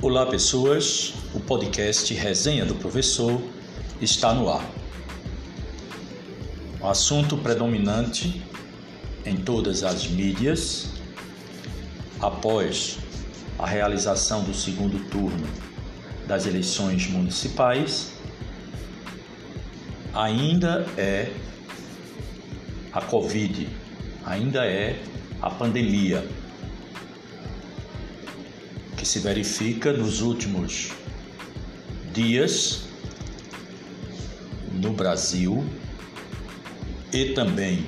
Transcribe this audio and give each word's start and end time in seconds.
Olá, 0.00 0.24
pessoas. 0.24 1.12
O 1.34 1.40
podcast 1.40 2.14
Resenha 2.14 2.64
do 2.64 2.76
Professor 2.76 3.42
está 4.00 4.32
no 4.32 4.48
ar. 4.48 4.64
O 6.80 6.86
assunto 6.86 7.36
predominante 7.36 8.40
em 9.26 9.36
todas 9.36 9.82
as 9.82 10.06
mídias 10.06 10.90
após 12.20 13.00
a 13.58 13.66
realização 13.66 14.44
do 14.44 14.54
segundo 14.54 15.04
turno 15.10 15.48
das 16.28 16.46
eleições 16.46 17.08
municipais 17.08 18.12
ainda 20.14 20.86
é 20.96 21.32
a 22.92 23.00
Covid, 23.00 23.68
ainda 24.24 24.64
é 24.64 25.02
a 25.42 25.50
pandemia 25.50 26.24
se 29.08 29.20
verifica 29.20 29.90
nos 29.90 30.20
últimos 30.20 30.90
dias 32.12 32.82
no 34.70 34.92
Brasil 34.92 35.64
e 37.10 37.32
também 37.32 37.86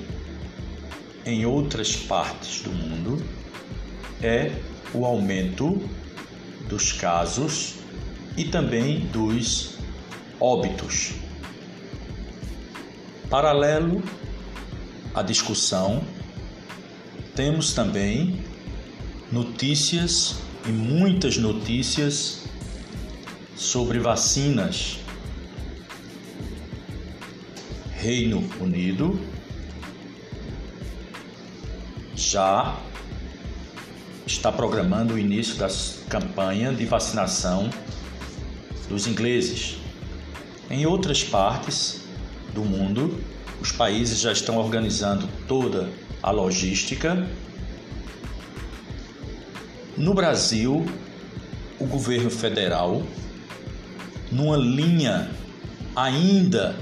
em 1.27 1.45
outras 1.45 1.95
partes 1.95 2.63
do 2.63 2.71
mundo 2.71 3.23
é 4.23 4.51
o 4.95 5.05
aumento 5.05 5.87
dos 6.71 6.91
casos 6.91 7.75
e 8.35 8.45
também 8.45 9.01
dos 9.09 9.75
óbitos. 10.41 11.13
Paralelo 13.29 14.03
à 15.15 15.23
discussão, 15.23 16.03
temos 17.37 17.75
também 17.75 18.43
notícias 19.31 20.49
e 20.67 20.71
muitas 20.71 21.37
notícias 21.37 22.45
sobre 23.57 23.99
vacinas. 23.99 24.99
Reino 27.93 28.43
Unido 28.59 29.21
já 32.15 32.79
está 34.27 34.51
programando 34.51 35.15
o 35.15 35.19
início 35.19 35.57
da 35.57 35.69
campanha 36.09 36.73
de 36.73 36.87
vacinação 36.87 37.69
dos 38.89 39.07
ingleses. 39.07 39.77
Em 40.71 40.87
outras 40.87 41.23
partes 41.23 42.03
do 42.55 42.65
mundo, 42.65 43.23
os 43.61 43.73
países 43.73 44.21
já 44.21 44.33
estão 44.33 44.57
organizando 44.57 45.29
toda 45.47 45.91
a 46.23 46.31
logística 46.31 47.29
no 50.01 50.15
Brasil, 50.15 50.87
o 51.79 51.85
governo 51.85 52.31
federal, 52.31 53.03
numa 54.33 54.57
linha 54.57 55.31
ainda 55.95 56.75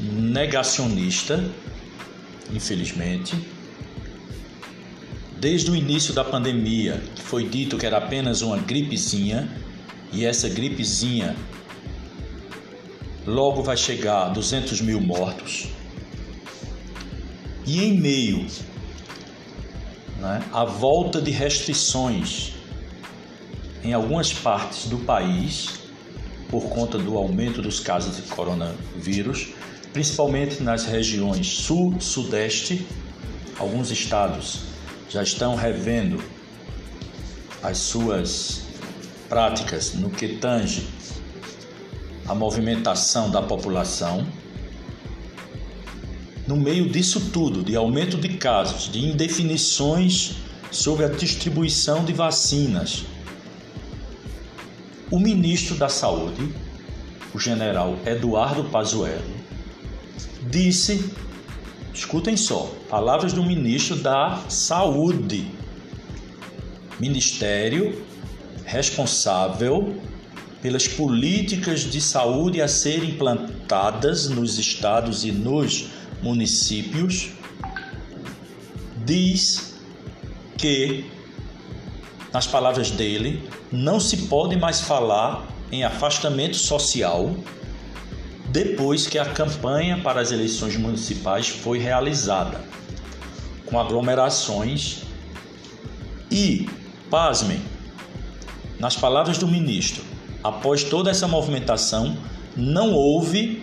negacionista, 0.00 1.44
infelizmente, 2.50 3.36
desde 5.38 5.70
o 5.70 5.76
início 5.76 6.14
da 6.14 6.24
pandemia, 6.24 7.02
que 7.14 7.20
foi 7.20 7.46
dito 7.46 7.76
que 7.76 7.84
era 7.84 7.98
apenas 7.98 8.40
uma 8.40 8.56
gripezinha, 8.56 9.50
e 10.10 10.24
essa 10.24 10.48
gripezinha 10.48 11.36
logo 13.26 13.62
vai 13.62 13.76
chegar 13.76 14.26
a 14.26 14.28
200 14.30 14.80
mil 14.80 15.00
mortos. 15.00 15.68
E 17.66 17.84
em 17.84 18.00
meio 18.00 18.46
né, 20.22 20.40
a 20.52 20.64
volta 20.64 21.20
de 21.20 21.32
restrições 21.32 22.52
em 23.82 23.92
algumas 23.92 24.32
partes 24.32 24.86
do 24.86 24.98
país 24.98 25.80
por 26.48 26.68
conta 26.68 26.96
do 26.96 27.18
aumento 27.18 27.60
dos 27.60 27.80
casos 27.80 28.16
de 28.16 28.22
coronavírus, 28.22 29.48
principalmente 29.92 30.62
nas 30.62 30.84
regiões 30.84 31.48
sul, 31.48 32.00
sudeste. 32.00 32.86
Alguns 33.58 33.90
estados 33.90 34.60
já 35.10 35.22
estão 35.22 35.56
revendo 35.56 36.22
as 37.62 37.78
suas 37.78 38.62
práticas 39.28 39.94
no 39.94 40.08
que 40.08 40.36
tange 40.36 40.86
a 42.28 42.34
movimentação 42.34 43.28
da 43.28 43.42
população 43.42 44.26
no 46.46 46.56
meio 46.56 46.88
disso 46.88 47.30
tudo, 47.32 47.62
de 47.62 47.76
aumento 47.76 48.16
de 48.16 48.30
casos, 48.30 48.90
de 48.90 49.04
indefinições 49.04 50.36
sobre 50.70 51.04
a 51.04 51.08
distribuição 51.08 52.04
de 52.04 52.12
vacinas, 52.12 53.04
o 55.10 55.18
ministro 55.18 55.76
da 55.76 55.88
Saúde, 55.88 56.52
o 57.34 57.38
general 57.38 57.98
Eduardo 58.04 58.64
Pazuello, 58.64 59.22
disse, 60.50 61.12
escutem 61.92 62.36
só, 62.36 62.74
palavras 62.88 63.32
do 63.32 63.42
ministro 63.42 63.96
da 63.96 64.42
Saúde, 64.48 65.46
ministério 66.98 68.04
responsável 68.64 70.00
pelas 70.62 70.86
políticas 70.86 71.80
de 71.80 72.00
saúde 72.00 72.62
a 72.62 72.68
serem 72.68 73.10
implantadas 73.10 74.28
nos 74.28 74.58
estados 74.58 75.24
e 75.24 75.32
nos 75.32 75.88
municípios, 76.22 77.30
diz 79.04 79.74
que, 80.56 81.04
nas 82.32 82.46
palavras 82.46 82.90
dele, 82.90 83.48
não 83.70 83.98
se 83.98 84.28
pode 84.28 84.56
mais 84.56 84.80
falar 84.80 85.48
em 85.70 85.84
afastamento 85.84 86.56
social 86.56 87.34
depois 88.48 89.06
que 89.06 89.18
a 89.18 89.24
campanha 89.24 89.98
para 90.02 90.20
as 90.20 90.30
eleições 90.30 90.76
municipais 90.76 91.48
foi 91.48 91.78
realizada, 91.78 92.60
com 93.64 93.80
aglomerações 93.80 95.02
e, 96.30 96.68
pasmem, 97.10 97.62
nas 98.78 98.94
palavras 98.94 99.38
do 99.38 99.48
ministro, 99.48 100.04
após 100.44 100.84
toda 100.84 101.10
essa 101.10 101.26
movimentação, 101.26 102.16
não 102.54 102.92
houve 102.92 103.62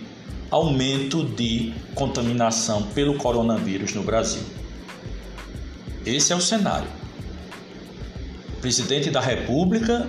aumento 0.50 1.24
de 1.24 1.72
contaminação 1.94 2.82
pelo 2.82 3.14
coronavírus 3.14 3.94
no 3.94 4.02
Brasil. 4.02 4.42
Esse 6.04 6.32
é 6.32 6.36
o 6.36 6.40
cenário. 6.40 6.88
O 8.56 8.60
presidente 8.60 9.10
da 9.10 9.20
República, 9.20 10.08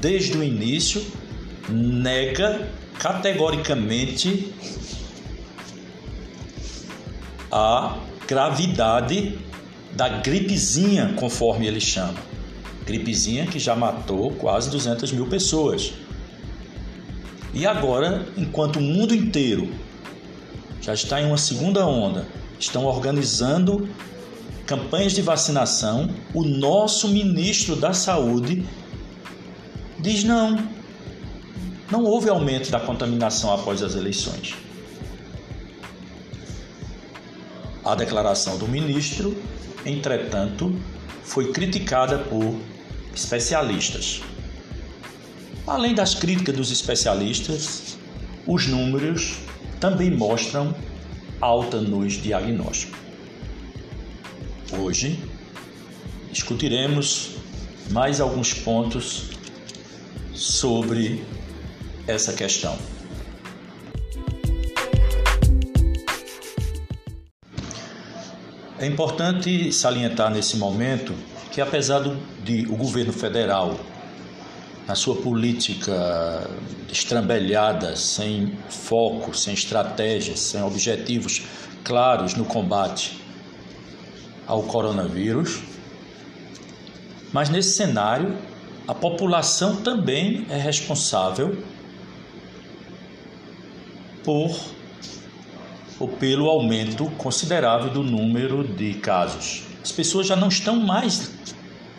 desde 0.00 0.36
o 0.36 0.42
início, 0.42 1.04
nega 1.68 2.68
categoricamente 2.98 4.52
a 7.50 7.98
gravidade 8.26 9.38
da 9.92 10.08
gripezinha, 10.08 11.14
conforme 11.16 11.66
ele 11.66 11.80
chama. 11.80 12.18
Gripezinha 12.84 13.46
que 13.46 13.58
já 13.58 13.76
matou 13.76 14.32
quase 14.32 14.70
200 14.70 15.12
mil 15.12 15.26
pessoas. 15.26 15.92
E 17.52 17.66
agora, 17.66 18.26
enquanto 18.36 18.76
o 18.76 18.82
mundo 18.82 19.14
inteiro 19.14 19.72
já 20.80 20.94
está 20.94 21.20
em 21.20 21.26
uma 21.26 21.38
segunda 21.38 21.86
onda, 21.86 22.26
estão 22.58 22.84
organizando 22.84 23.88
campanhas 24.66 25.12
de 25.12 25.22
vacinação, 25.22 26.10
o 26.34 26.44
nosso 26.44 27.08
ministro 27.08 27.74
da 27.74 27.92
Saúde 27.94 28.66
diz 29.98 30.24
não. 30.24 30.56
Não 31.90 32.04
houve 32.04 32.28
aumento 32.28 32.70
da 32.70 32.78
contaminação 32.78 33.52
após 33.52 33.82
as 33.82 33.94
eleições. 33.94 34.54
A 37.82 37.94
declaração 37.94 38.58
do 38.58 38.68
ministro, 38.68 39.34
entretanto, 39.86 40.78
foi 41.24 41.50
criticada 41.50 42.18
por 42.18 42.54
especialistas. 43.14 44.20
Além 45.68 45.94
das 45.94 46.14
críticas 46.14 46.56
dos 46.56 46.70
especialistas, 46.70 47.98
os 48.46 48.66
números 48.66 49.36
também 49.78 50.10
mostram 50.10 50.74
alta 51.42 51.78
nos 51.78 52.14
diagnósticos. 52.14 52.98
Hoje 54.72 55.22
discutiremos 56.32 57.32
mais 57.90 58.18
alguns 58.18 58.54
pontos 58.54 59.24
sobre 60.32 61.22
essa 62.06 62.32
questão. 62.32 62.78
É 68.78 68.86
importante 68.86 69.70
salientar 69.70 70.30
nesse 70.30 70.56
momento 70.56 71.12
que 71.52 71.60
apesar 71.60 72.02
de 72.42 72.66
o 72.70 72.76
governo 72.76 73.12
federal 73.12 73.78
na 74.88 74.94
sua 74.94 75.16
política 75.16 76.48
estrambelhada, 76.90 77.94
sem 77.94 78.56
foco, 78.70 79.36
sem 79.36 79.52
estratégia, 79.52 80.34
sem 80.34 80.62
objetivos 80.62 81.42
claros 81.84 82.34
no 82.34 82.46
combate 82.46 83.20
ao 84.46 84.62
coronavírus. 84.62 85.60
Mas 87.30 87.50
nesse 87.50 87.76
cenário, 87.76 88.38
a 88.88 88.94
população 88.94 89.76
também 89.76 90.46
é 90.48 90.56
responsável 90.56 91.62
por 94.24 94.58
ou 96.00 96.08
pelo 96.08 96.48
aumento 96.48 97.10
considerável 97.18 97.90
do 97.90 98.02
número 98.02 98.66
de 98.66 98.94
casos. 98.94 99.64
As 99.82 99.92
pessoas 99.92 100.26
já 100.26 100.36
não 100.36 100.48
estão 100.48 100.76
mais 100.76 101.30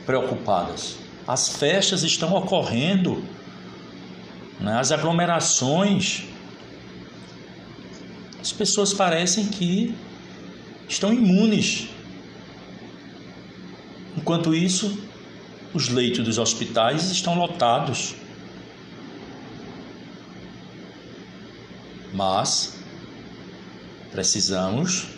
preocupadas. 0.06 0.96
As 1.30 1.48
festas 1.48 2.02
estão 2.02 2.34
ocorrendo, 2.34 3.24
né? 4.60 4.80
as 4.80 4.92
aglomerações. 4.92 6.24
As 8.42 8.52
pessoas 8.52 8.96
parecem 8.96 9.46
que 9.46 9.94
estão 10.88 11.14
imunes. 11.14 11.88
Enquanto 14.18 14.56
isso, 14.56 15.04
os 15.72 15.88
leitos 15.88 16.26
dos 16.26 16.40
hospitais 16.40 17.12
estão 17.12 17.38
lotados. 17.38 18.16
Mas 22.12 22.76
precisamos 24.12 25.10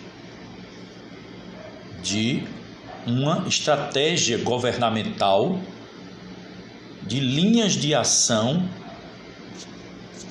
de 2.03 2.43
uma 3.07 3.47
estratégia 3.47 4.37
governamental 4.39 5.57
de 7.03 7.19
linhas 7.19 7.73
de 7.73 7.93
ação 7.93 8.69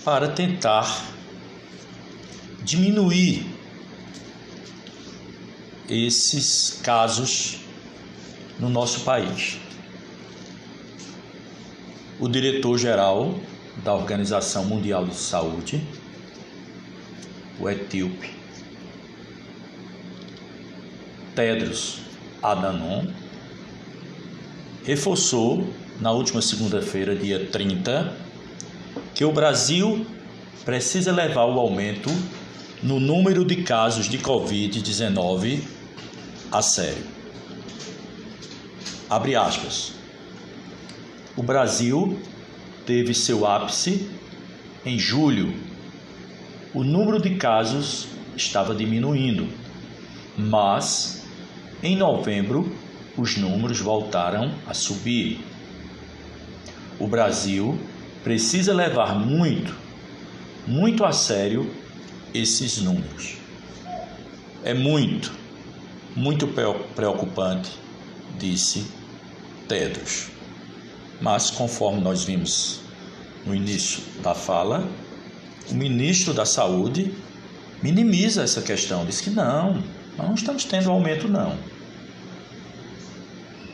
para 0.04 0.28
tentar 0.28 1.06
diminuir 2.62 3.46
esses 5.88 6.80
casos 6.82 7.60
no 8.58 8.68
nosso 8.68 9.00
país. 9.00 9.58
O 12.18 12.28
diretor-geral 12.28 13.34
da 13.82 13.94
Organização 13.94 14.64
Mundial 14.64 15.06
de 15.06 15.14
Saúde, 15.14 15.82
o 17.58 17.68
etíope 17.68 18.30
Tedros 21.34 22.00
Adhanom, 22.42 23.06
reforçou 24.84 25.66
na 26.00 26.10
última 26.12 26.40
segunda-feira, 26.40 27.14
dia 27.14 27.46
30, 27.46 28.16
que 29.14 29.24
o 29.24 29.32
Brasil 29.32 30.06
precisa 30.64 31.12
levar 31.12 31.44
o 31.44 31.58
aumento 31.58 32.10
no 32.82 32.98
número 32.98 33.44
de 33.44 33.56
casos 33.56 34.08
de 34.08 34.18
Covid-19 34.18 35.60
a 36.50 36.62
sério. 36.62 37.04
Abre 39.08 39.36
aspas. 39.36 39.92
O 41.36 41.42
Brasil 41.42 42.18
teve 42.86 43.12
seu 43.12 43.46
ápice 43.46 44.08
em 44.84 44.98
julho. 44.98 45.54
O 46.72 46.82
número 46.82 47.20
de 47.20 47.34
casos 47.36 48.06
estava 48.36 48.74
diminuindo, 48.74 49.48
mas 50.38 51.24
em 51.82 51.96
novembro 51.96 52.72
os 53.16 53.36
números 53.36 53.80
voltaram 53.80 54.54
a 54.66 54.72
subir. 54.72 55.40
O 57.00 57.06
Brasil 57.06 57.78
precisa 58.22 58.74
levar 58.74 59.18
muito, 59.18 59.74
muito 60.66 61.04
a 61.04 61.12
sério 61.12 61.74
esses 62.34 62.78
números. 62.78 63.38
É 64.62 64.74
muito, 64.74 65.32
muito 66.14 66.46
preocupante, 66.94 67.70
disse 68.38 68.86
Tedros. 69.66 70.28
Mas, 71.22 71.50
conforme 71.50 72.02
nós 72.02 72.24
vimos 72.24 72.80
no 73.46 73.54
início 73.54 74.02
da 74.22 74.34
fala, 74.34 74.86
o 75.70 75.74
ministro 75.74 76.34
da 76.34 76.44
Saúde 76.44 77.14
minimiza 77.82 78.42
essa 78.42 78.60
questão, 78.60 79.06
diz 79.06 79.22
que 79.22 79.30
não, 79.30 79.82
nós 80.18 80.26
não 80.26 80.34
estamos 80.34 80.64
tendo 80.64 80.90
aumento, 80.90 81.26
não. 81.26 81.56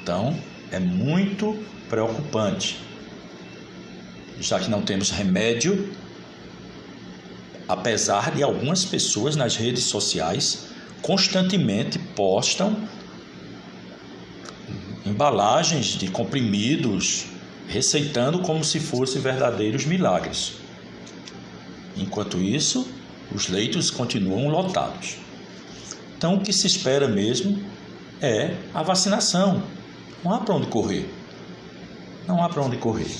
Então, 0.00 0.38
é 0.70 0.78
muito 0.78 1.58
preocupante, 1.88 2.86
já 4.41 4.59
que 4.59 4.71
não 4.71 4.83
temos 4.83 5.11
remédio, 5.11 5.93
apesar 7.69 8.35
de 8.35 8.43
algumas 8.43 8.85
pessoas 8.85 9.37
nas 9.37 9.56
redes 9.56 9.85
sociais 9.85 10.67
constantemente 11.03 11.99
postam 11.99 12.88
embalagens 15.05 15.87
de 15.87 16.09
comprimidos 16.09 17.27
receitando 17.69 18.41
como 18.41 18.65
se 18.65 18.81
fossem 18.81 19.21
verdadeiros 19.21 19.85
milagres. 19.85 20.55
Enquanto 21.97 22.38
isso, 22.38 22.88
os 23.35 23.49
leitos 23.49 23.91
continuam 23.91 24.49
lotados. 24.49 25.17
Então, 26.17 26.35
o 26.35 26.41
que 26.41 26.53
se 26.53 26.67
espera 26.67 27.09
mesmo 27.09 27.62
é 28.21 28.56
a 28.73 28.83
vacinação. 28.83 29.62
Não 30.25 30.33
há 30.33 30.38
para 30.38 30.55
onde 30.55 30.67
correr. 30.69 31.09
Não 32.27 32.43
há 32.43 32.49
para 32.49 32.62
onde 32.62 32.77
correr. 32.77 33.11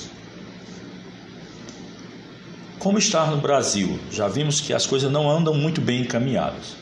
Como 2.79 2.97
está 2.99 3.25
no 3.25 3.37
Brasil? 3.37 3.99
Já 4.11 4.27
vimos 4.27 4.61
que 4.61 4.71
as 4.71 4.85
coisas 4.85 5.11
não 5.11 5.29
andam 5.29 5.53
muito 5.53 5.81
bem 5.81 6.01
encaminhadas. 6.01 6.75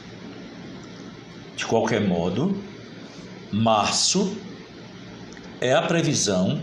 De 1.56 1.66
qualquer 1.66 2.02
modo, 2.02 2.62
março 3.52 4.36
é 5.62 5.74
a 5.74 5.82
previsão 5.82 6.62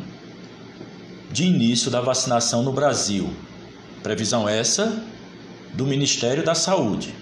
de 1.33 1.45
início 1.45 1.91
da 1.91 2.01
vacinação 2.01 2.63
no 2.63 2.73
Brasil. 2.73 3.33
Previsão 4.03 4.47
essa 4.47 5.03
do 5.73 5.87
Ministério 5.87 6.45
da 6.45 6.55
Saúde. 6.55 7.15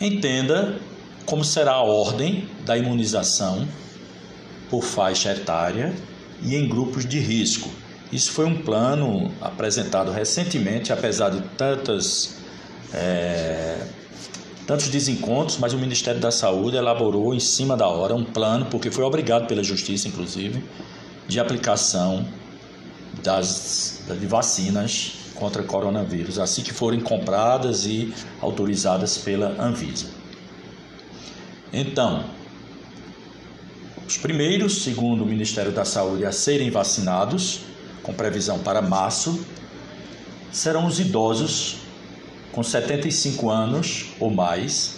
Entenda 0.00 0.80
como 1.26 1.44
será 1.44 1.72
a 1.72 1.82
ordem 1.82 2.48
da 2.64 2.78
imunização 2.78 3.68
por 4.70 4.82
faixa 4.82 5.32
etária 5.32 5.94
e 6.42 6.56
em 6.56 6.66
grupos 6.66 7.04
de 7.04 7.18
risco. 7.18 7.68
Isso 8.12 8.32
foi 8.32 8.44
um 8.44 8.60
plano 8.60 9.30
apresentado 9.40 10.10
recentemente, 10.10 10.92
apesar 10.92 11.30
de 11.30 11.42
tantas, 11.56 12.38
é, 12.92 13.86
tantos 14.66 14.88
desencontros, 14.88 15.58
mas 15.58 15.72
o 15.72 15.78
Ministério 15.78 16.20
da 16.20 16.32
Saúde 16.32 16.76
elaborou 16.76 17.32
em 17.32 17.40
cima 17.40 17.76
da 17.76 17.86
hora 17.86 18.14
um 18.14 18.24
plano, 18.24 18.66
porque 18.66 18.90
foi 18.90 19.04
obrigado 19.04 19.46
pela 19.46 19.62
Justiça, 19.62 20.08
inclusive, 20.08 20.64
de 21.28 21.38
aplicação 21.38 22.26
das, 23.22 24.02
de 24.08 24.26
vacinas 24.26 25.12
contra 25.34 25.62
coronavírus, 25.62 26.38
assim 26.38 26.62
que 26.62 26.72
forem 26.72 27.00
compradas 27.00 27.86
e 27.86 28.12
autorizadas 28.40 29.18
pela 29.18 29.54
Anvisa. 29.62 30.06
Então, 31.72 32.24
os 34.06 34.18
primeiros, 34.18 34.82
segundo 34.82 35.22
o 35.22 35.26
Ministério 35.26 35.70
da 35.70 35.84
Saúde, 35.84 36.26
a 36.26 36.32
serem 36.32 36.68
vacinados, 36.68 37.69
com 38.02 38.12
previsão 38.12 38.58
para 38.58 38.82
março, 38.82 39.44
serão 40.52 40.86
os 40.86 40.98
idosos 40.98 41.78
com 42.52 42.62
75 42.62 43.48
anos 43.50 44.08
ou 44.18 44.30
mais, 44.30 44.96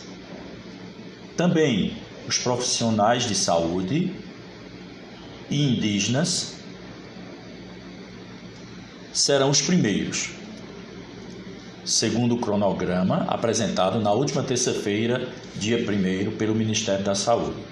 também 1.37 1.97
os 2.26 2.38
profissionais 2.38 3.25
de 3.25 3.35
saúde 3.35 4.14
e 5.50 5.62
indígenas 5.62 6.54
serão 9.12 9.50
os 9.50 9.61
primeiros, 9.61 10.30
segundo 11.85 12.37
o 12.37 12.38
cronograma 12.38 13.26
apresentado 13.28 14.00
na 14.00 14.12
última 14.12 14.42
terça-feira, 14.42 15.28
dia 15.56 15.78
1 15.78 16.37
pelo 16.37 16.54
Ministério 16.54 17.04
da 17.04 17.14
Saúde. 17.14 17.71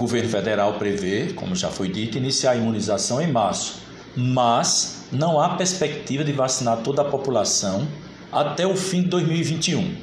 Governo 0.00 0.28
federal 0.28 0.74
prevê, 0.74 1.32
como 1.34 1.54
já 1.54 1.68
foi 1.68 1.88
dito, 1.88 2.18
iniciar 2.18 2.52
a 2.52 2.56
imunização 2.56 3.20
em 3.20 3.30
março, 3.30 3.80
mas 4.16 5.04
não 5.12 5.40
há 5.40 5.56
perspectiva 5.56 6.24
de 6.24 6.32
vacinar 6.32 6.78
toda 6.78 7.02
a 7.02 7.04
população 7.04 7.86
até 8.32 8.66
o 8.66 8.76
fim 8.76 9.02
de 9.02 9.08
2021. 9.08 9.94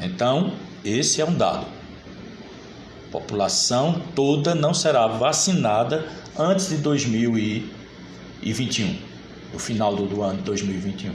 Então, 0.00 0.52
esse 0.84 1.20
é 1.20 1.24
um 1.24 1.34
dado 1.34 1.66
população 3.10 4.00
toda 4.14 4.54
não 4.54 4.72
será 4.74 5.06
vacinada 5.06 6.06
antes 6.38 6.68
de 6.68 6.76
2021, 6.76 8.98
no 9.52 9.58
final 9.58 9.96
do, 9.96 10.22
ano 10.22 10.36
de 10.36 10.42
2021. 10.42 11.14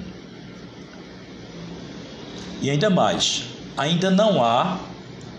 E 2.62 2.72
ainda 2.72 2.90
mais, 2.90 3.44
ainda 3.78 4.10
não 4.10 4.44
há 4.44 4.80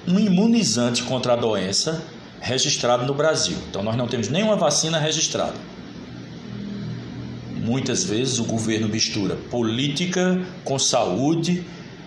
um 0.06 0.18
imunizante 0.18 1.02
contra 1.02 1.34
a 1.34 1.36
doença 1.36 2.02
registrado 2.40 3.06
no 3.06 3.14
Brasil. 3.14 3.56
Então 3.70 3.82
nós 3.82 3.96
não 3.96 4.08
temos 4.08 4.28
nenhuma 4.28 4.56
vacina 4.56 4.98
registrada. 4.98 5.54
Muitas 7.56 8.02
vezes 8.02 8.40
o 8.40 8.44
governo 8.44 8.88
mistura 8.88 9.36
política 9.36 10.44
com 10.64 10.78
saúde 10.78 11.64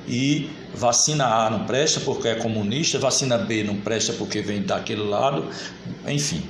e 0.08 0.50
vacina 0.74 1.26
A 1.26 1.50
não 1.50 1.66
presta 1.66 2.02
porque 2.02 2.28
é 2.28 2.36
comunista, 2.36 3.00
vacina 3.00 3.38
B 3.38 3.64
não 3.64 3.78
presta 3.78 4.12
porque 4.14 4.42
vem 4.42 4.62
daquele 4.62 5.04
lado, 5.04 5.50
enfim. 6.06 6.44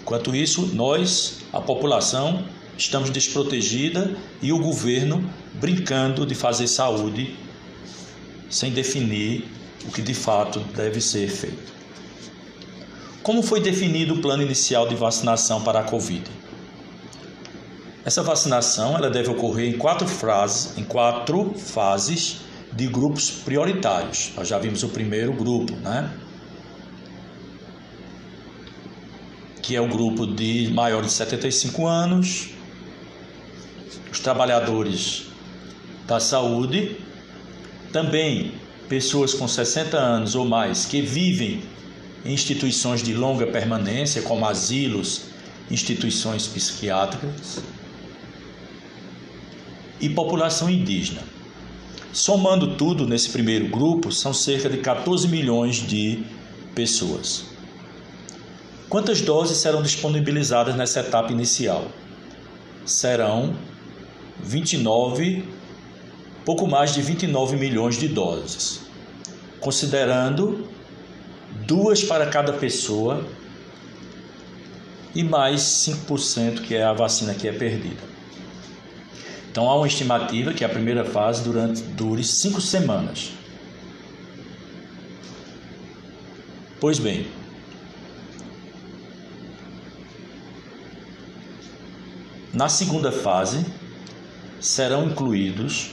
Enquanto 0.00 0.34
isso, 0.34 0.70
nós, 0.74 1.38
a 1.52 1.60
população, 1.60 2.44
estamos 2.78 3.10
desprotegida 3.10 4.16
e 4.40 4.52
o 4.52 4.58
governo 4.58 5.28
brincando 5.54 6.24
de 6.24 6.34
fazer 6.34 6.68
saúde 6.68 7.36
sem 8.48 8.70
definir 8.70 9.48
o 9.86 9.92
que 9.92 10.02
de 10.02 10.14
fato 10.14 10.60
deve 10.74 11.00
ser 11.00 11.28
feito. 11.28 11.72
Como 13.22 13.42
foi 13.42 13.60
definido 13.60 14.14
o 14.14 14.18
plano 14.20 14.42
inicial 14.42 14.88
de 14.88 14.94
vacinação 14.94 15.62
para 15.62 15.80
a 15.80 15.84
Covid? 15.84 16.28
Essa 18.04 18.22
vacinação 18.22 18.96
ela 18.96 19.08
deve 19.08 19.30
ocorrer 19.30 19.72
em 19.72 19.78
quatro 19.78 20.08
fases, 20.08 20.76
em 20.76 20.82
quatro 20.82 21.54
fases 21.54 22.38
de 22.72 22.88
grupos 22.88 23.30
prioritários. 23.30 24.32
Nós 24.36 24.48
já 24.48 24.58
vimos 24.58 24.82
o 24.82 24.88
primeiro 24.88 25.32
grupo, 25.32 25.72
né? 25.76 26.12
Que 29.62 29.76
é 29.76 29.80
o 29.80 29.86
grupo 29.86 30.26
de 30.26 30.68
maiores 30.74 31.08
de 31.08 31.12
75 31.14 31.86
anos, 31.86 32.50
os 34.10 34.18
trabalhadores 34.18 35.26
da 36.04 36.18
saúde, 36.18 36.96
também 37.92 38.54
pessoas 38.92 39.32
com 39.32 39.48
60 39.48 39.96
anos 39.96 40.34
ou 40.34 40.44
mais 40.44 40.84
que 40.84 41.00
vivem 41.00 41.62
em 42.26 42.34
instituições 42.34 43.02
de 43.02 43.14
longa 43.14 43.46
permanência, 43.46 44.20
como 44.20 44.44
asilos, 44.44 45.22
instituições 45.70 46.46
psiquiátricas, 46.46 47.62
e 49.98 50.10
população 50.10 50.68
indígena. 50.68 51.22
Somando 52.12 52.76
tudo 52.76 53.06
nesse 53.06 53.30
primeiro 53.30 53.66
grupo, 53.68 54.12
são 54.12 54.34
cerca 54.34 54.68
de 54.68 54.76
14 54.76 55.26
milhões 55.26 55.76
de 55.76 56.22
pessoas. 56.74 57.46
Quantas 58.90 59.22
doses 59.22 59.56
serão 59.56 59.82
disponibilizadas 59.82 60.76
nessa 60.76 61.00
etapa 61.00 61.32
inicial? 61.32 61.86
Serão 62.84 63.56
29, 64.42 65.48
pouco 66.44 66.66
mais 66.66 66.92
de 66.92 67.02
29 67.02 67.56
milhões 67.56 67.96
de 67.96 68.08
doses, 68.08 68.80
considerando 69.60 70.68
duas 71.66 72.02
para 72.02 72.26
cada 72.26 72.52
pessoa 72.52 73.26
e 75.14 75.22
mais 75.22 75.60
5% 75.60 76.62
que 76.62 76.74
é 76.74 76.82
a 76.82 76.92
vacina 76.92 77.34
que 77.34 77.46
é 77.46 77.52
perdida. 77.52 78.12
Então 79.50 79.68
há 79.68 79.76
uma 79.76 79.86
estimativa 79.86 80.54
que 80.54 80.64
a 80.64 80.68
primeira 80.68 81.04
fase 81.04 81.42
durante, 81.42 81.82
dure 81.82 82.24
cinco 82.24 82.58
semanas. 82.58 83.32
Pois 86.80 86.98
bem, 86.98 87.28
na 92.52 92.68
segunda 92.68 93.12
fase 93.12 93.64
serão 94.58 95.06
incluídos 95.06 95.90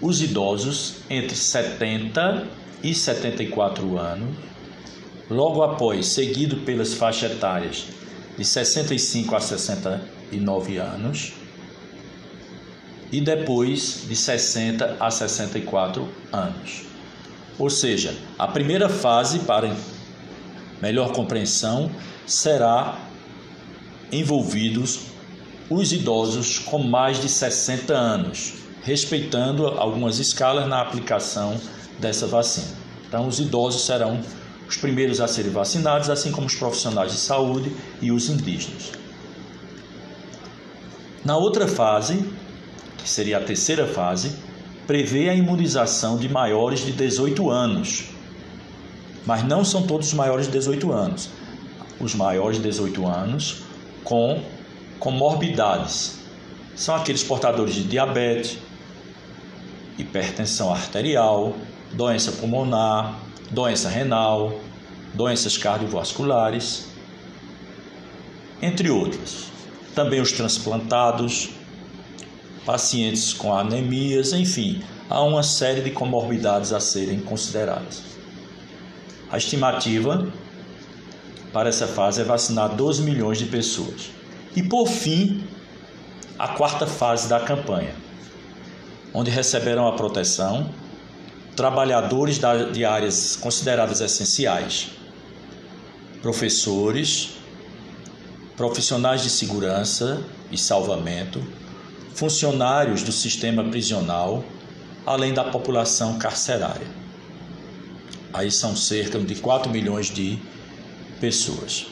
os 0.00 0.22
idosos 0.22 0.96
entre 1.10 1.34
70 1.34 2.46
e 2.82 2.94
74 2.94 3.98
anos, 3.98 4.36
logo 5.28 5.62
após, 5.62 6.06
seguido 6.06 6.58
pelas 6.58 6.94
faixas 6.94 7.32
etárias 7.32 7.86
de 8.36 8.44
65 8.44 9.34
a 9.34 9.40
69 9.40 10.76
anos 10.78 11.32
e 13.10 13.20
depois 13.20 14.04
de 14.08 14.14
60 14.14 14.96
a 15.00 15.10
64 15.10 16.08
anos. 16.32 16.82
Ou 17.58 17.68
seja, 17.68 18.14
a 18.38 18.46
primeira 18.46 18.88
fase 18.88 19.40
para 19.40 19.74
melhor 20.80 21.12
compreensão 21.12 21.90
será 22.24 22.98
envolvidos 24.12 25.08
os 25.68 25.92
idosos 25.92 26.58
com 26.58 26.78
mais 26.78 27.20
de 27.20 27.28
60 27.28 27.92
anos, 27.92 28.54
respeitando 28.82 29.66
algumas 29.66 30.18
escalas 30.18 30.66
na 30.68 30.80
aplicação 30.80 31.60
dessa 31.98 32.26
vacina. 32.26 32.76
Então, 33.06 33.26
os 33.26 33.40
idosos 33.40 33.84
serão 33.84 34.20
os 34.68 34.76
primeiros 34.76 35.20
a 35.20 35.26
serem 35.26 35.50
vacinados, 35.50 36.10
assim 36.10 36.30
como 36.30 36.46
os 36.46 36.54
profissionais 36.54 37.12
de 37.12 37.18
saúde 37.18 37.72
e 38.02 38.12
os 38.12 38.28
indígenas. 38.28 38.92
Na 41.24 41.36
outra 41.36 41.66
fase, 41.66 42.24
que 42.98 43.08
seria 43.08 43.38
a 43.38 43.40
terceira 43.40 43.86
fase, 43.86 44.32
prevê 44.86 45.28
a 45.28 45.34
imunização 45.34 46.16
de 46.16 46.28
maiores 46.28 46.80
de 46.80 46.92
18 46.92 47.50
anos. 47.50 48.04
Mas 49.26 49.44
não 49.44 49.64
são 49.64 49.82
todos 49.82 50.08
os 50.08 50.14
maiores 50.14 50.46
de 50.46 50.52
18 50.52 50.92
anos. 50.92 51.28
Os 52.00 52.14
maiores 52.14 52.58
de 52.58 52.62
18 52.64 53.06
anos 53.06 53.62
com 54.04 54.42
comorbidades 54.98 56.18
são 56.74 56.94
aqueles 56.94 57.22
portadores 57.22 57.74
de 57.74 57.82
diabetes, 57.82 58.58
hipertensão 59.98 60.72
arterial, 60.72 61.54
doença 61.92 62.32
pulmonar, 62.32 63.18
doença 63.50 63.88
renal, 63.88 64.60
doenças 65.12 65.56
cardiovasculares, 65.56 66.86
entre 68.62 68.90
outros. 68.90 69.48
Também 69.94 70.20
os 70.20 70.32
transplantados, 70.32 71.50
pacientes 72.64 73.32
com 73.32 73.52
anemias, 73.52 74.32
enfim, 74.32 74.82
há 75.08 75.22
uma 75.22 75.42
série 75.42 75.80
de 75.80 75.90
comorbidades 75.90 76.72
a 76.72 76.80
serem 76.80 77.20
consideradas. 77.20 78.02
A 79.30 79.36
estimativa 79.36 80.30
para 81.52 81.68
essa 81.68 81.86
fase 81.86 82.20
é 82.20 82.24
vacinar 82.24 82.74
12 82.74 83.02
milhões 83.02 83.38
de 83.38 83.46
pessoas. 83.46 84.10
E 84.54 84.62
por 84.62 84.86
fim, 84.86 85.44
a 86.38 86.48
quarta 86.48 86.86
fase 86.86 87.28
da 87.28 87.40
campanha, 87.40 87.94
onde 89.18 89.32
receberão 89.32 89.88
a 89.88 89.94
proteção 89.94 90.70
trabalhadores 91.56 92.38
de 92.72 92.84
áreas 92.84 93.34
consideradas 93.34 94.00
essenciais, 94.00 94.90
professores, 96.22 97.30
profissionais 98.56 99.20
de 99.24 99.28
segurança 99.28 100.22
e 100.52 100.56
salvamento, 100.56 101.42
funcionários 102.14 103.02
do 103.02 103.10
sistema 103.10 103.64
prisional, 103.64 104.44
além 105.04 105.34
da 105.34 105.42
população 105.42 106.16
carcerária. 106.16 106.86
Aí 108.32 108.52
são 108.52 108.76
cerca 108.76 109.18
de 109.18 109.34
4 109.34 109.68
milhões 109.68 110.06
de 110.06 110.38
pessoas. 111.20 111.88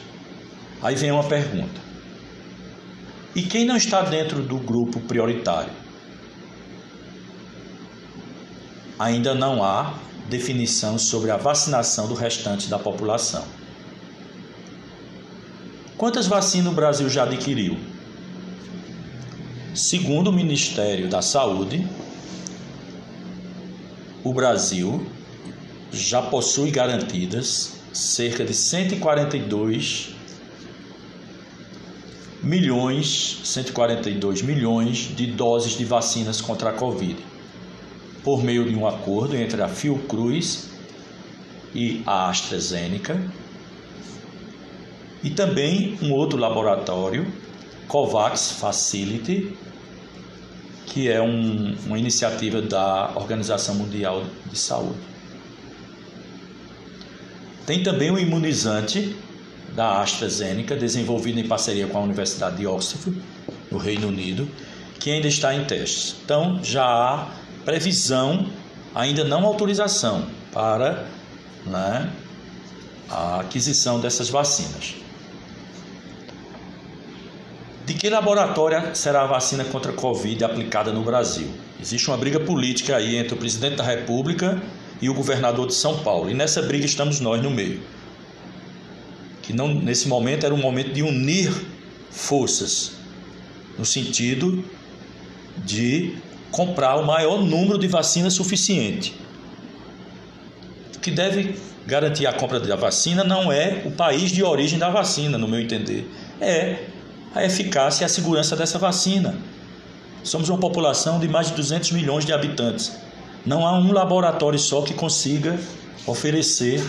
Aí 0.81 0.95
vem 0.95 1.11
uma 1.11 1.25
pergunta: 1.25 1.81
e 3.35 3.41
quem 3.41 3.65
não 3.65 3.75
está 3.75 4.01
dentro 4.01 4.41
do 4.41 4.57
grupo 4.59 5.01
prioritário? 5.01 5.86
Ainda 8.99 9.33
não 9.33 9.63
há 9.63 9.93
definição 10.29 10.97
sobre 10.97 11.31
a 11.31 11.37
vacinação 11.37 12.07
do 12.07 12.13
restante 12.13 12.67
da 12.67 12.79
população. 12.79 13.45
Quantas 15.97 16.27
vacinas 16.27 16.71
o 16.71 16.75
Brasil 16.75 17.09
já 17.09 17.23
adquiriu? 17.23 17.77
Segundo 19.73 20.29
o 20.29 20.33
Ministério 20.33 21.09
da 21.09 21.21
Saúde, 21.21 21.87
o 24.23 24.33
Brasil 24.33 25.05
já 25.91 26.21
possui 26.21 26.71
garantidas 26.71 27.73
cerca 27.93 28.43
de 28.43 28.53
142 28.53 30.15
milhões, 32.43 33.39
142 33.43 34.41
milhões 34.41 34.97
de 35.15 35.27
doses 35.27 35.77
de 35.77 35.85
vacinas 35.85 36.39
contra 36.41 36.69
a 36.69 36.73
Covid, 36.73 37.17
por 38.23 38.43
meio 38.43 38.69
de 38.69 38.75
um 38.75 38.87
acordo 38.87 39.35
entre 39.35 39.61
a 39.61 39.67
Fiocruz 39.67 40.69
e 41.73 42.01
a 42.05 42.29
AstraZeneca, 42.29 43.19
e 45.23 45.29
também 45.29 45.97
um 46.01 46.11
outro 46.11 46.37
laboratório, 46.37 47.27
COVAX 47.87 48.51
Facility, 48.51 49.55
que 50.85 51.09
é 51.09 51.21
um, 51.21 51.75
uma 51.85 51.97
iniciativa 51.97 52.61
da 52.61 53.11
Organização 53.15 53.75
Mundial 53.75 54.23
de 54.49 54.57
Saúde. 54.57 54.99
Tem 57.65 57.83
também 57.83 58.09
um 58.09 58.17
imunizante 58.17 59.15
da 59.75 60.01
AstraZeneca, 60.01 60.75
desenvolvido 60.75 61.39
em 61.39 61.47
parceria 61.47 61.85
com 61.87 61.97
a 61.97 62.01
Universidade 62.01 62.57
de 62.57 62.65
Oxford, 62.65 63.21
no 63.69 63.77
Reino 63.77 64.07
Unido, 64.07 64.49
que 64.99 65.11
ainda 65.11 65.27
está 65.27 65.53
em 65.53 65.65
testes. 65.65 66.15
Então, 66.23 66.63
já 66.63 66.83
há 66.83 67.27
previsão, 67.67 68.47
ainda 68.95 69.25
não 69.25 69.45
autorização, 69.45 70.25
para 70.53 71.05
né, 71.65 72.09
a 73.09 73.41
aquisição 73.41 73.99
dessas 73.99 74.29
vacinas. 74.29 74.95
De 77.85 77.93
que 77.93 78.09
laboratório 78.09 78.95
será 78.95 79.23
a 79.23 79.27
vacina 79.27 79.65
contra 79.65 79.91
a 79.91 79.93
Covid 79.93 80.45
aplicada 80.45 80.93
no 80.93 81.03
Brasil? 81.03 81.49
Existe 81.77 82.07
uma 82.07 82.15
briga 82.15 82.39
política 82.39 82.95
aí 82.95 83.17
entre 83.17 83.33
o 83.33 83.37
presidente 83.37 83.75
da 83.75 83.83
República 83.83 84.61
e 85.01 85.09
o 85.09 85.13
governador 85.13 85.67
de 85.67 85.73
São 85.73 85.99
Paulo. 85.99 86.29
E 86.29 86.33
nessa 86.33 86.61
briga 86.61 86.85
estamos 86.85 87.19
nós 87.19 87.43
no 87.43 87.51
meio. 87.51 87.81
Que 89.41 89.51
não, 89.51 89.67
nesse 89.67 90.07
momento 90.07 90.45
era 90.45 90.55
um 90.55 90.61
momento 90.61 90.93
de 90.93 91.03
unir 91.03 91.51
forças, 92.09 92.93
no 93.77 93.85
sentido 93.85 94.63
de 95.65 96.15
comprar 96.51 96.95
o 96.95 97.05
maior 97.05 97.41
número 97.41 97.77
de 97.77 97.87
vacinas 97.87 98.33
suficiente. 98.33 99.13
O 100.95 100.99
que 100.99 101.11
deve 101.11 101.57
garantir 101.85 102.25
a 102.27 102.33
compra 102.33 102.59
da 102.59 102.75
vacina 102.75 103.23
não 103.23 103.51
é 103.51 103.81
o 103.85 103.91
país 103.91 104.31
de 104.31 104.43
origem 104.43 104.77
da 104.77 104.89
vacina, 104.89 105.37
no 105.37 105.47
meu 105.47 105.59
entender, 105.59 106.09
é 106.41 106.85
a 107.33 107.45
eficácia 107.45 108.03
e 108.03 108.05
a 108.05 108.09
segurança 108.09 108.55
dessa 108.55 108.77
vacina. 108.77 109.35
Somos 110.23 110.49
uma 110.49 110.59
população 110.59 111.19
de 111.19 111.27
mais 111.27 111.47
de 111.47 111.53
200 111.53 111.91
milhões 111.91 112.25
de 112.25 112.33
habitantes. 112.33 112.91
Não 113.45 113.65
há 113.65 113.77
um 113.77 113.93
laboratório 113.93 114.59
só 114.59 114.81
que 114.81 114.93
consiga 114.93 115.57
oferecer 116.05 116.83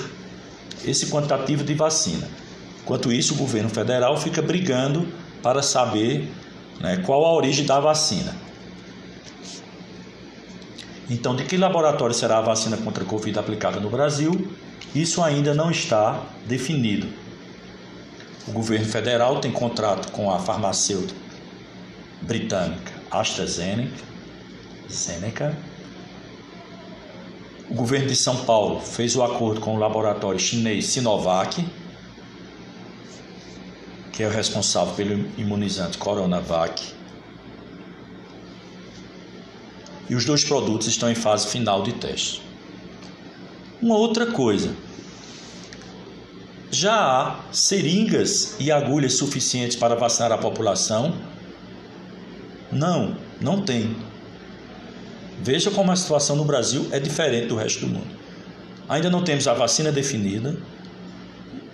esse 0.85 1.07
quantitativo 1.07 1.63
de 1.63 1.75
vacina. 1.75 2.29
Enquanto 2.83 3.13
isso, 3.13 3.35
o 3.35 3.37
governo 3.37 3.69
federal 3.69 4.17
fica 4.17 4.43
brigando 4.43 5.07
para 5.43 5.63
saber 5.63 6.29
né, 6.81 6.97
qual 7.05 7.25
a 7.25 7.33
origem 7.35 7.65
da 7.65 7.79
vacina. 7.79 8.35
Então, 11.11 11.35
de 11.35 11.45
que 11.45 11.57
laboratório 11.57 12.15
será 12.15 12.39
a 12.39 12.43
vacina 12.43 12.77
contra 12.77 13.03
a 13.03 13.07
Covid 13.07 13.39
aplicada 13.39 13.81
no 13.81 13.89
Brasil? 13.89 14.51
Isso 14.95 15.23
ainda 15.23 15.55
não 15.55 15.71
está 15.71 16.23
definido. 16.47 17.09
O 18.47 18.53
governo 18.53 18.87
federal 18.87 19.41
tem 19.41 19.51
contrato 19.51 20.11
com 20.13 20.31
a 20.31 20.39
farmacêutica 20.39 21.29
britânica 22.23 22.93
AstraZeneca, 23.11 24.05
Zeneca. 24.91 25.57
O 27.71 27.75
governo 27.75 28.07
de 28.07 28.17
São 28.17 28.37
Paulo 28.45 28.81
fez 28.81 29.17
o 29.17 29.23
acordo 29.23 29.61
com 29.61 29.75
o 29.75 29.79
laboratório 29.79 30.41
chinês 30.41 30.87
Sinovac, 30.87 31.67
que 34.13 34.23
é 34.23 34.27
o 34.27 34.31
responsável 34.31 34.95
pelo 34.95 35.29
imunizante 35.39 35.99
Coronavac. 35.99 36.98
E 40.09 40.15
os 40.15 40.25
dois 40.25 40.45
produtos 40.45 40.87
estão 40.87 41.11
em 41.11 41.15
fase 41.15 41.49
final 41.49 41.83
de 41.83 41.93
teste. 41.93 42.43
Uma 43.81 43.97
outra 43.97 44.27
coisa, 44.27 44.75
já 46.71 46.95
há 46.95 47.41
seringas 47.53 48.57
e 48.59 48.71
agulhas 48.71 49.15
suficientes 49.15 49.77
para 49.77 49.95
vacinar 49.95 50.33
a 50.33 50.39
população 50.39 51.15
não, 52.71 53.17
não 53.41 53.63
tem. 53.63 53.97
Veja 55.41 55.71
como 55.71 55.91
a 55.91 55.97
situação 55.97 56.37
no 56.37 56.45
Brasil 56.45 56.87
é 56.91 57.01
diferente 57.01 57.47
do 57.47 57.57
resto 57.57 57.81
do 57.81 57.89
mundo. 57.89 58.19
Ainda 58.89 59.09
não 59.09 59.23
temos 59.23 59.47
a 59.47 59.55
vacina 59.55 59.93
definida 59.93 60.57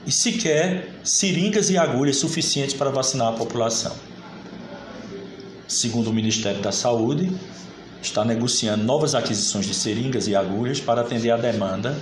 e 0.07 0.13
sequer 0.13 0.91
seringas 1.03 1.71
e 1.71 1.79
agulhas 1.79 2.17
suficientes 2.17 2.75
para 2.75 2.91
vacinar 2.91 3.29
a 3.29 3.33
população. 3.33 3.95
Segundo 5.67 6.11
o 6.11 6.13
Ministério 6.13 6.61
da 6.61 6.71
Saúde, 6.71 7.33
está 8.05 8.25
negociando 8.25 8.85
novas 8.85 9.15
aquisições 9.15 9.67
de 9.67 9.75
seringas 9.75 10.29
e 10.29 10.37
agulhas 10.37 10.81
para 10.81 11.01
atender 11.01 11.31
a 11.31 11.37
demanda 11.37 11.97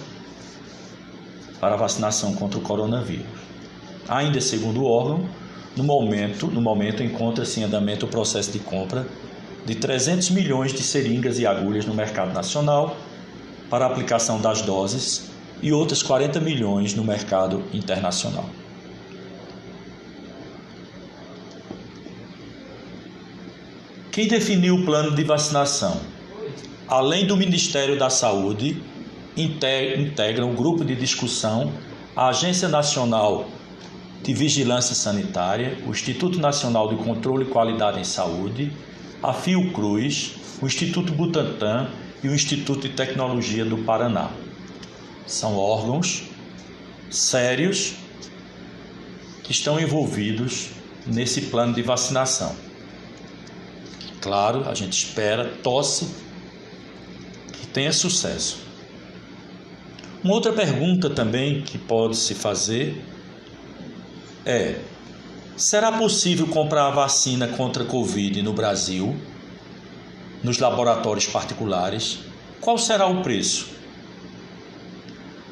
para 1.61 1.75
a 1.75 1.79
vacinação 1.79 2.35
contra 2.35 2.59
o 2.59 2.63
coronavírus. 2.63 3.27
Ainda 4.09 4.41
segundo 4.41 4.83
o 4.83 4.85
órgão, 4.85 5.29
no 5.77 5.85
momento, 5.85 6.49
no 6.49 6.61
momento 6.61 7.03
encontra-se 7.03 7.61
em 7.61 7.65
andamento 7.65 8.05
o 8.05 8.09
processo 8.09 8.51
de 8.51 8.59
compra 8.59 9.07
de 9.65 9.77
300 9.77 10.31
milhões 10.31 10.73
de 10.73 10.83
seringas 10.83 11.39
e 11.39 11.47
agulhas 11.47 11.87
no 11.87 11.95
mercado 11.95 12.33
nacional 12.33 12.97
para 13.71 13.87
aplicação 13.87 14.41
das 14.41 14.61
doses 14.63 15.31
e 15.63 15.73
outras 15.73 16.03
40 16.03 16.41
milhões 16.41 16.95
no 16.95 17.05
mercado 17.05 17.63
internacional. 17.73 18.51
Quem 24.13 24.29
definiu 24.29 24.75
o 24.75 24.85
plano 24.85 25.17
de 25.17 25.25
vacinação? 25.25 25.99
Além 26.87 27.27
do 27.27 27.35
Ministério 27.35 27.99
da 27.99 28.11
Saúde, 28.11 28.77
integra 29.35 30.45
um 30.45 30.55
grupo 30.55 30.85
de 30.85 30.95
discussão 30.95 31.73
a 32.15 32.29
Agência 32.29 32.69
Nacional 32.69 33.49
de 34.23 34.35
Vigilância 34.35 34.95
Sanitária, 34.95 35.79
o 35.87 35.91
Instituto 35.93 36.39
Nacional 36.39 36.91
de 36.91 37.03
Controle 37.03 37.45
e 37.45 37.49
Qualidade 37.49 38.01
em 38.01 38.05
Saúde, 38.05 38.71
a 39.23 39.33
Fiocruz, 39.33 40.35
o 40.61 40.67
Instituto 40.67 41.15
Butantan 41.15 41.89
e 42.23 42.29
o 42.29 42.35
Instituto 42.35 42.87
de 42.87 42.91
Tecnologia 42.91 43.65
do 43.65 43.79
Paraná. 43.79 44.31
São 45.27 45.57
órgãos 45.57 46.25
sérios 47.11 47.95
que 49.43 49.53
estão 49.53 49.81
envolvidos 49.81 50.69
nesse 51.07 51.41
plano 51.41 51.73
de 51.73 51.81
vacinação. 51.81 52.55
Claro, 54.23 54.69
a 54.69 54.75
gente 54.75 54.93
espera, 54.93 55.53
tosse 55.65 56.07
que 57.53 57.67
tenha 57.67 57.93
sucesso. 57.93 58.59
Uma 60.23 60.35
outra 60.35 60.53
pergunta 60.53 61.11
também 61.11 61.63
que 61.63 61.77
pode 61.77 62.17
se 62.17 62.33
fazer 62.33 63.05
é: 64.47 64.79
será 65.57 65.91
possível 65.91 66.47
comprar 66.47 66.87
a 66.87 66.91
vacina 66.91 67.49
contra 67.49 67.83
a 67.83 67.87
Covid 67.87 68.41
no 68.43 68.53
Brasil, 68.53 69.17
nos 70.41 70.59
laboratórios 70.59 71.27
particulares? 71.27 72.21
Qual 72.61 72.79
será 72.79 73.09
o 73.09 73.23
preço? 73.23 73.71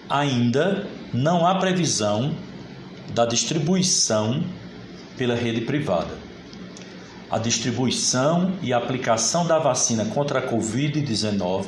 Ainda 0.09 0.87
não 1.13 1.45
há 1.45 1.57
previsão 1.57 2.37
da 3.13 3.27
distribuição 3.27 4.45
pela 5.19 5.35
rede 5.35 5.63
privada. 5.63 6.20
A 7.31 7.39
distribuição 7.39 8.55
e 8.61 8.73
aplicação 8.73 9.47
da 9.47 9.59
vacina 9.59 10.05
contra 10.07 10.41
a 10.41 10.51
Covid-19 10.51 11.67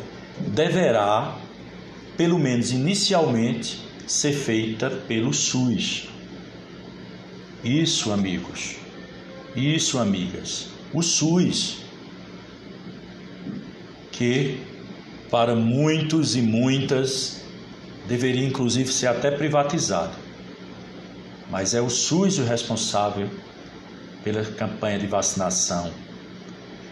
deverá, 0.49 1.37
pelo 2.17 2.39
menos 2.39 2.73
inicialmente, 2.73 3.81
ser 4.07 4.33
feita 4.33 4.91
pelo 4.91 5.33
SUS. 5.33 6.09
Isso, 7.63 8.13
amigos. 8.13 8.77
Isso, 9.55 9.99
amigas. 9.99 10.69
O 10.93 11.01
SUS, 11.01 11.79
que 14.11 14.61
para 15.31 15.55
muitos 15.55 16.35
e 16.35 16.43
muitas 16.43 17.41
deveria 18.09 18.47
inclusive 18.47 18.93
ser 18.93 19.07
até 19.07 19.31
privatizado. 19.31 20.17
Mas 21.49 21.73
é 21.73 21.81
o 21.81 21.89
SUS 21.89 22.39
o 22.39 22.45
responsável 22.45 23.31
pela 24.23 24.45
campanha 24.45 24.99
de 24.99 25.07
vacinação, 25.07 25.93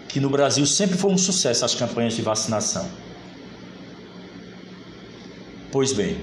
que 0.09 0.21
no 0.21 0.29
Brasil 0.29 0.67
sempre 0.67 0.97
foi 0.97 1.13
um 1.13 1.19
sucesso 1.19 1.65
as 1.65 1.75
campanhas 1.75 2.15
de 2.15 2.23
vacinação. 2.23 2.89
Pois 5.71 5.93
bem, 5.93 6.21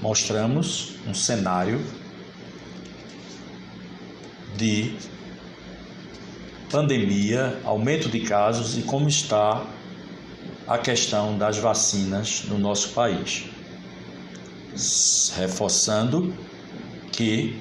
mostramos 0.00 0.94
um 1.06 1.12
cenário 1.12 1.84
de 4.56 4.96
pandemia, 6.70 7.60
aumento 7.64 8.08
de 8.08 8.20
casos 8.20 8.76
e 8.76 8.82
como 8.82 9.08
está 9.08 9.66
a 10.66 10.78
questão 10.78 11.36
das 11.38 11.56
vacinas 11.56 12.44
no 12.46 12.58
nosso 12.58 12.90
país. 12.90 13.46
Reforçando 15.36 16.34
que, 17.12 17.58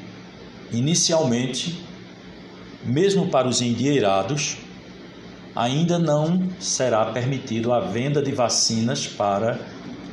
inicialmente, 0.72 1.84
mesmo 2.84 3.28
para 3.28 3.48
os 3.48 3.62
endieirados, 3.62 4.58
ainda 5.56 5.98
não 5.98 6.50
será 6.60 7.06
permitido 7.06 7.74
a 7.74 7.80
venda 7.80 8.22
de 8.22 8.32
vacinas 8.32 9.08
para 9.08 9.60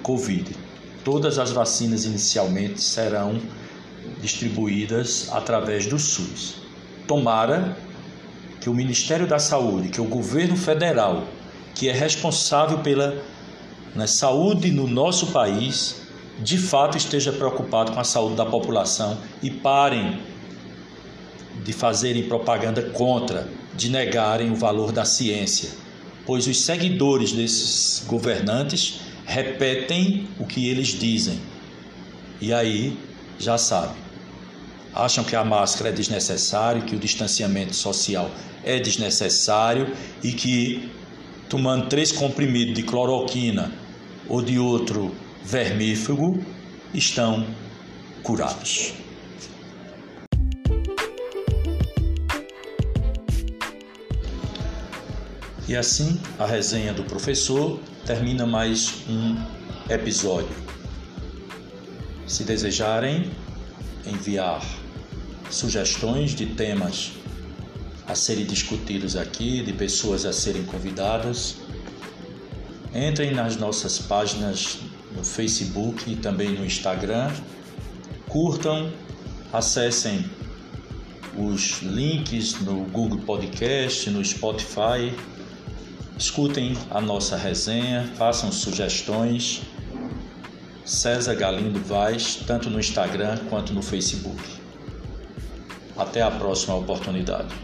Covid. 0.03 0.57
Todas 1.05 1.39
as 1.39 1.51
vacinas 1.51 2.05
inicialmente 2.05 2.81
serão 2.81 3.39
distribuídas 4.21 5.29
através 5.33 5.87
do 5.87 5.99
SUS. 5.99 6.57
Tomara 7.07 7.77
que 8.61 8.71
o 8.71 8.75
Ministério 8.75 9.27
da 9.27 9.39
Saúde, 9.39 9.91
que 9.91 10.01
o 10.01 10.05
governo 10.05 10.57
federal, 10.57 11.25
que 11.75 11.89
é 11.89 11.93
responsável 11.93 12.79
pela 12.79 13.23
né, 13.95 14.07
saúde 14.07 14.71
no 14.71 14.87
nosso 14.87 15.27
país, 15.27 16.03
de 16.39 16.57
fato 16.57 16.97
esteja 16.97 17.33
preocupado 17.33 17.93
com 17.93 18.01
a 18.01 18.05
saúde 18.05 18.37
da 18.37 18.47
população 18.47 19.19
e 19.43 19.51
parem 19.51 20.21
de 21.65 21.73
fazerem 21.73 22.29
propaganda 22.29 22.83
contra, 22.83 23.49
de 23.75 23.89
negarem 23.91 24.53
o 24.53 24.55
valor 24.55 24.93
da 24.93 25.05
ciência, 25.05 25.71
pois 26.27 26.47
os 26.47 26.61
seguidores 26.61 27.33
desses 27.33 28.05
governantes 28.07 29.01
repetem 29.25 30.29
o 30.39 30.47
que 30.47 30.69
eles 30.69 30.89
dizem. 30.89 31.41
E 32.41 32.53
aí, 32.53 32.97
já 33.39 33.57
sabe, 33.57 33.95
acham 34.95 35.25
que 35.25 35.35
a 35.35 35.45
máscara 35.45 35.89
é 35.89 35.93
desnecessária, 35.93 36.83
que 36.83 36.95
o 36.95 36.99
distanciamento 36.99 37.75
social 37.75 38.31
é 38.63 38.79
desnecessário 38.79 39.93
e 40.23 40.33
que 40.33 40.91
tomando 41.49 41.89
três 41.89 42.13
comprimidos 42.13 42.75
de 42.75 42.83
cloroquina 42.83 43.73
ou 44.29 44.43
de 44.43 44.59
outro 44.59 45.15
vermífugo 45.45 46.43
estão 46.93 47.47
curados. 48.23 49.04
E 55.67 55.75
assim 55.75 56.21
a 56.39 56.45
resenha 56.45 56.93
do 56.93 57.05
professor 57.05 57.81
termina 58.05 58.45
mais 58.45 58.97
um 59.09 59.35
episódio. 59.89 60.55
Se 62.27 62.45
desejarem 62.45 63.31
enviar 64.07 64.63
sugestões 65.51 66.33
de 66.33 66.45
temas 66.45 67.13
a 68.07 68.15
serem 68.15 68.45
discutidos 68.45 69.17
aqui, 69.17 69.63
de 69.63 69.73
pessoas 69.73 70.27
a 70.27 70.35
serem 70.35 70.65
convidadas, 70.65 71.57
entrem 72.95 73.33
nas 73.33 73.57
nossas 73.57 73.99
páginas 73.99 74.81
no 75.17 75.25
Facebook 75.25 76.13
e 76.13 76.17
também 76.17 76.51
no 76.51 76.67
Instagram, 76.67 77.33
curtam, 78.29 78.93
acessem 79.51 80.29
os 81.39 81.81
links 81.81 82.61
no 82.61 82.85
Google 82.85 83.21
Podcast, 83.21 84.11
no 84.11 84.23
Spotify, 84.23 85.11
escutem 86.19 86.77
a 86.91 87.01
nossa 87.01 87.37
resenha, 87.37 88.11
façam 88.17 88.51
sugestões. 88.53 89.63
César 90.85 91.35
Galindo 91.35 91.83
Vaz, 91.83 92.37
tanto 92.47 92.69
no 92.69 92.79
Instagram 92.79 93.39
quanto 93.49 93.73
no 93.73 93.81
Facebook. 93.81 94.43
Até 95.97 96.21
a 96.21 96.31
próxima 96.31 96.75
oportunidade. 96.75 97.55